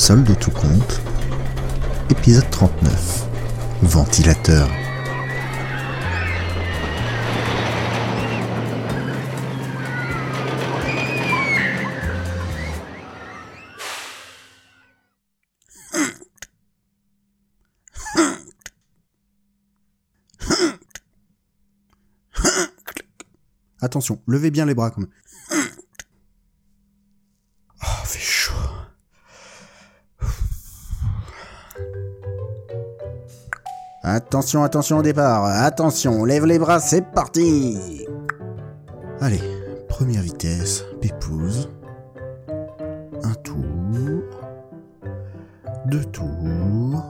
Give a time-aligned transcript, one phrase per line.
[0.00, 0.98] Solde tout compte.
[2.08, 3.26] Épisode 39.
[3.82, 4.66] Ventilateur.
[23.82, 25.08] Attention, levez bien les bras comme.
[25.52, 25.59] Oh,
[34.02, 35.44] Attention, attention au départ.
[35.44, 38.06] Attention, lève les bras, c'est parti.
[39.20, 39.42] Allez,
[39.88, 41.68] première vitesse, pépouse.
[43.22, 43.64] Un tour.
[45.86, 47.04] Deux tours.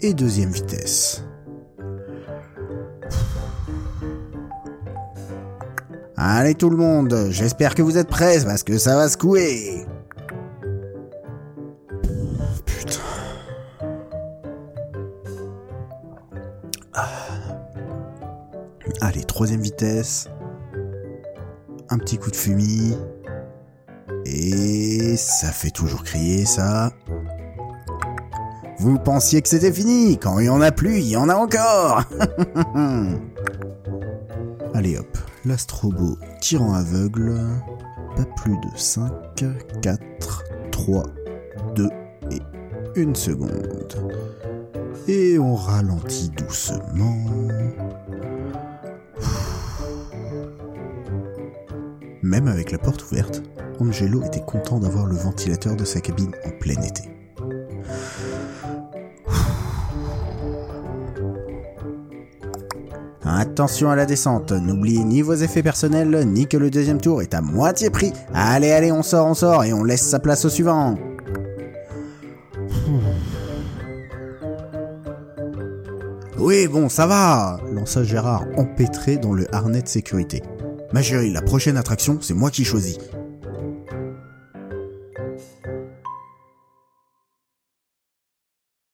[0.00, 1.24] Et deuxième vitesse.
[6.16, 9.86] Allez tout le monde, j'espère que vous êtes prêts parce que ça va secouer.
[19.00, 20.28] Allez, troisième vitesse.
[21.88, 22.96] Un petit coup de fumée.
[24.24, 26.92] Et ça fait toujours crier ça.
[28.80, 31.34] Vous pensiez que c'était fini Quand il y en a plus, il y en a
[31.34, 32.02] encore
[34.74, 37.40] Allez hop, l'astrobo tirant aveugle.
[38.16, 39.12] Pas plus de 5,
[39.80, 41.02] 4, 3,
[41.76, 41.88] 2
[42.32, 43.94] et 1 seconde.
[45.06, 47.16] Et on ralentit doucement.
[52.28, 53.42] Même avec la porte ouverte,
[53.80, 57.04] Angelo était content d'avoir le ventilateur de sa cabine en plein été.
[63.24, 67.32] Attention à la descente, n'oubliez ni vos effets personnels, ni que le deuxième tour est
[67.32, 68.12] à moitié prix.
[68.34, 70.96] Allez, allez, on sort, on sort, et on laisse sa place au suivant.
[76.38, 80.42] Oui, bon, ça va, lança Gérard empêtré dans le harnais de sécurité.
[80.92, 82.98] Ma chérie, la prochaine attraction, c'est moi qui choisis.